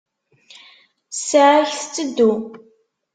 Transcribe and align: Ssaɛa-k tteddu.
Ssaɛa-k 1.17 1.71
tteddu. 1.75 2.31